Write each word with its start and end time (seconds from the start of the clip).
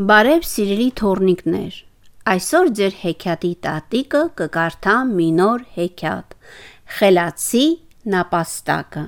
Բարև 0.00 0.46
սիրելի 0.48 0.84
թորնիկներ, 0.96 1.74
այսօր 2.32 2.68
ձեր 2.76 2.94
հեքիաթի 2.98 3.48
տատիկը 3.64 4.20
կկարդա 4.40 4.92
մի 5.08 5.24
նոր 5.38 5.64
հեքիաթ՝ 5.74 6.36
Խելացի 6.98 7.64
նապաստակը։ 8.14 9.02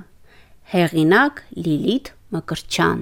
Հեղինակ 0.72 1.40
Լիլիթ 1.64 2.10
Մկրչյան։ 2.36 3.00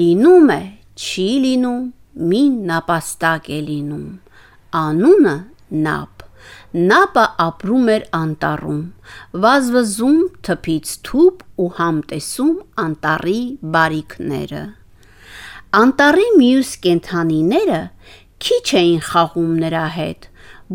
Լինում 0.00 0.52
է, 0.52 0.60
չի 1.00 1.28
լինում, 1.46 1.86
մի 2.28 2.42
նապաստակ 2.72 3.48
է 3.56 3.60
լինում։ 3.70 4.04
Անունը 4.82 5.36
Նապ։ 5.86 6.26
Նապը 6.90 7.24
ապրում 7.46 7.88
էր 7.94 8.04
անտառում, 8.20 8.84
վազվզում 9.46 10.20
թփից 10.44 10.92
թուփ 11.08 11.40
ու 11.64 11.70
համտեսում 11.80 12.54
անտառի 12.84 13.40
բարիքները։ 13.78 14.62
Անտառի 15.70 16.24
մյուս 16.34 16.70
կենդանիները 16.82 17.76
քիչ 18.42 18.64
էին 18.78 19.02
խաղում 19.06 19.50
նրա 19.62 19.82
հետ, 19.96 20.24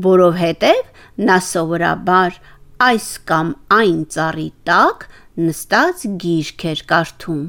որովհետև 0.06 1.26
նա 1.30 1.36
սովորաբար 1.48 2.38
այս 2.86 3.08
կամ 3.32 3.50
այն 3.76 3.98
ծառի 4.16 4.46
տակ 4.70 5.04
նստած 5.48 6.06
գիրք 6.24 6.66
էր 6.72 6.84
կարդում։ 6.94 7.44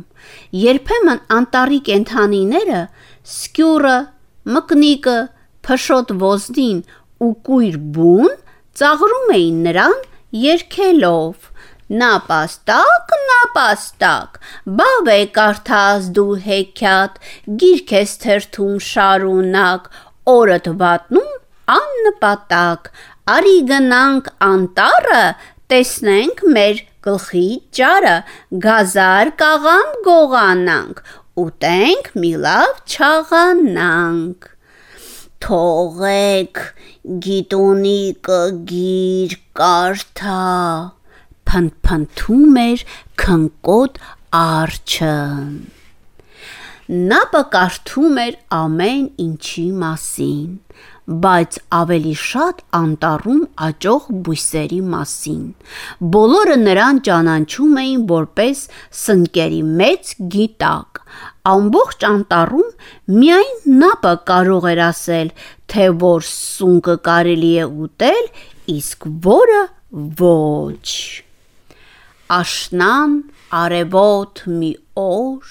Երբեմն 0.62 1.22
անտառի 1.36 1.80
կենդանիները 1.90 2.82
սկյուռը, 3.36 3.96
մկնիկը, 4.56 5.18
փշոտ 5.70 6.14
ոզնին 6.26 6.82
ու 7.22 7.32
կույր 7.46 7.78
բուն 7.94 8.36
ծաղրում 8.82 9.34
էին 9.38 9.62
նրան 9.68 9.98
երգելով. 10.50 11.50
Նապաստակ, 11.86 13.12
նապաստակ, 13.26 14.38
բավ 14.78 15.10
է 15.12 15.18
կարդաս 15.36 16.08
դու 16.16 16.32
հեքիաթ, 16.46 17.20
գիրք 17.62 17.92
ես 17.96 18.14
թերթում 18.24 18.80
շարունակ, 18.86 19.86
օրդ 20.32 20.66
վատնում 20.80 21.30
աննպատակ, 21.76 22.90
արի 23.36 23.54
գնանք 23.70 24.32
անտառը, 24.48 25.22
տեսնենք 25.70 26.42
մեր 26.56 26.82
գլխի 27.06 27.46
ճարը, 27.78 28.16
գազար 28.66 29.32
կաղամ 29.44 29.94
գողանանք, 30.10 31.00
ուտենք 31.46 32.12
մի 32.18 32.34
լավ 32.48 32.82
չաղանանք։ 32.90 34.52
Թողեք 35.46 36.62
գիտունիկը 37.30 38.42
գիր 38.74 39.40
կարդա, 39.62 40.44
փնփնթում 41.50 42.60
էր 42.66 42.84
քնկոտ 43.22 43.98
արջը։ 44.42 45.16
Նապը 46.86 47.40
կարդում 47.50 48.18
էր 48.22 48.34
ամեն 48.56 49.06
ինչի 49.22 49.64
մասին, 49.80 50.50
բայց 51.24 51.58
ավելի 51.78 52.12
շատ 52.20 52.62
անտառում 52.78 53.40
աճող 53.66 54.06
բույսերի 54.28 54.78
մասին։ 54.92 55.42
Բոլորը 56.14 56.56
նրան 56.62 57.02
ճանաչում 57.08 57.76
էին 57.82 58.06
որպես 58.12 58.62
սնկերի 59.02 59.60
մեծ 59.82 60.14
գիտակ։ 60.36 61.02
Ամբողջ 61.56 62.08
անտառում 62.12 62.72
միայն 63.18 63.52
Նապը 63.82 64.16
կարող 64.30 64.72
էր 64.76 64.86
ասել, 64.86 65.36
թե 65.74 65.92
որ 66.06 66.26
սունկը 66.30 66.98
կարելի 67.10 67.54
է 67.66 67.70
ուտել, 67.86 68.26
իսկ 68.78 69.08
որը 69.30 69.62
ոչ։ 70.22 71.25
Աշնան 72.26 73.12
արևոտ 73.54 74.40
մի 74.50 74.70
օր 74.98 75.50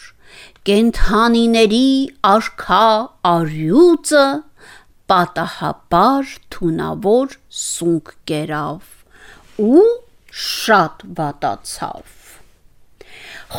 կենդանիների 0.67 1.85
արքա 2.27 2.87
առյուծը 3.29 4.23
պատահաբար 5.11 6.33
թունավոր 6.55 7.37
սունկ 7.59 8.11
կերավ 8.31 9.63
ու 9.67 9.85
շատ 10.47 11.05
վատացավ։ 11.21 12.19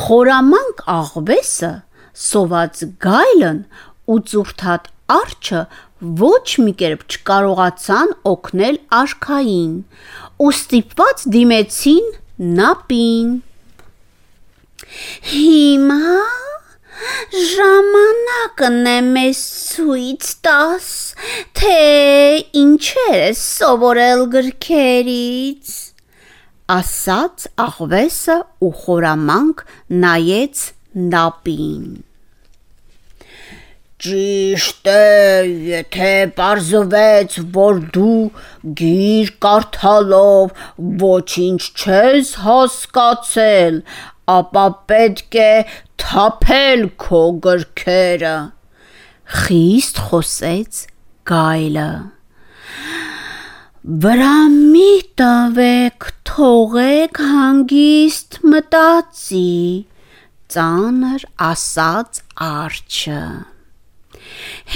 Խորամանկ 0.02 0.84
աղվեսը, 0.96 1.72
սոված 2.26 2.84
գայլն 3.06 3.64
ու 4.12 4.18
ծուրթատ 4.28 4.92
արջը 5.16 5.64
ոչ 6.20 6.44
մի 6.66 6.76
կերպ 6.84 7.08
չկարողացան 7.08 8.14
օգնել 8.34 8.78
արքային 9.00 9.74
ու 10.44 10.52
ստիպված 10.58 11.28
դիմեցին 11.38 12.14
Նապին։ 12.36 13.28
Հիմա 15.32 16.16
Ժամանակն 17.32 18.76
է 18.90 18.96
մեզ 19.06 19.40
ցույց 19.70 20.28
տաս, 20.44 20.88
թե 21.56 21.78
ինչեր 22.60 23.16
է 23.16 23.30
սովորել 23.40 24.24
գրքերից, 24.36 25.72
ասաց 26.76 27.48
աղվեսը 27.66 28.38
ու 28.68 28.72
խորամանկ 28.84 29.64
նայեց 30.04 30.66
նապին։ 31.16 31.88
Ճիշտ 34.06 34.88
է, 34.92 35.46
եթե 35.66 36.10
պարզվեց, 36.36 37.36
որ 37.54 37.78
դու 37.94 38.18
գիր 38.80 39.30
կարդալով 39.42 40.52
ոչինչ 41.00 41.62
չես 41.66 42.30
հասկացել, 42.44 43.80
ապա 44.34 44.66
պետք 44.92 45.38
է 45.42 45.48
թափել 46.02 46.84
քո 47.06 47.22
գրքերը, 47.46 48.36
խիստ 49.40 49.98
խոսեց 50.10 50.84
գայլը։ 51.32 51.88
Վրա 54.06 54.36
մի 54.52 54.92
տվեք, 55.22 56.08
թողեք 56.30 57.24
հանգիստ 57.32 58.40
մտածի, 58.54 59.50
ծանր 60.54 61.28
ասաց 61.50 62.24
արջը։ 62.52 63.20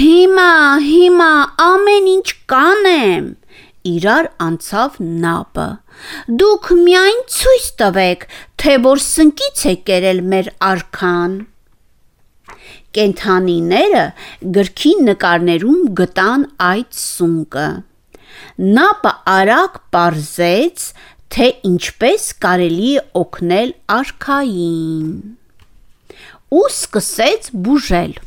Հիմա, 0.00 0.50
հիմա 0.86 1.30
ամեն 1.64 2.08
ինչ 2.14 2.28
կանեմ, 2.52 3.28
իրար 3.90 4.28
անցավ 4.46 4.98
նապը։ 5.24 5.68
Դուք 6.40 6.70
միայն 6.80 7.22
ցույց 7.36 7.68
տվեք, 7.82 8.26
թե 8.60 8.76
որ 8.86 9.02
սնկից 9.04 9.64
է 9.72 9.74
կերել 9.90 10.22
մեր 10.32 10.50
արքան։ 10.70 11.36
Կենթանիները 12.96 14.04
գրքի 14.56 14.92
նկարներում 15.08 15.82
գտան 16.00 16.46
այդ 16.70 16.96
սունկը։ 17.00 17.68
Նապը 18.78 19.12
արագ 19.34 19.76
parzեց, 19.94 20.86
թե 21.30 21.46
ինչպես 21.70 22.24
կարելի 22.42 22.90
է 23.00 23.04
օգնել 23.20 23.70
արքային։ 23.96 25.12
Ու 26.50 26.64
սկսեց 26.70 27.52
բուժել։ 27.66 28.18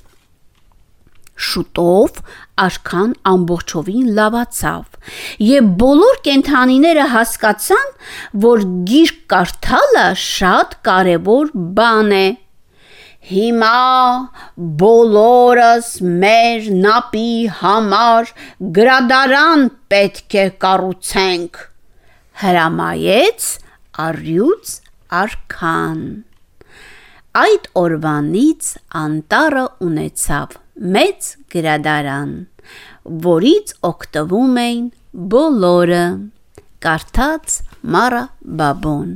Շուտով 1.43 2.19
արքան 2.63 3.11
ամբողջովին 3.31 4.07
լավացավ, 4.19 4.83
եւ 5.47 5.69
բոլոր 5.81 6.21
կենթանիները 6.27 7.07
հասկացան, 7.13 7.91
որ 8.45 8.63
գիրք 8.91 9.19
կարդալը 9.33 10.05
շատ 10.23 10.77
կարեւոր 10.87 11.51
բան 11.79 12.15
է։ 12.19 12.25
Հիմա 13.23 13.75
բոլորս 14.81 15.89
մեր 16.23 16.65
նապի 16.83 17.29
համար 17.61 18.33
գրադարան 18.77 19.63
պետք 19.93 20.37
է 20.41 20.45
կառուցենք, 20.65 21.61
հրամայեց 22.43 23.47
առյուծ 24.07 24.75
արքան։ 25.23 26.03
Այդ 27.33 27.63
օրվանից 27.81 28.67
անտառը 28.99 29.61
ունեցավ 29.81 30.51
մեծ 30.97 31.29
գրադարան, 31.55 32.35
որից 33.25 33.73
օգտվում 33.89 34.59
էին 34.67 34.85
բոլորը։ 35.33 36.03
Կարդաց 36.85 37.57
Մարա 37.95 38.23
Բաբոն 38.61 39.11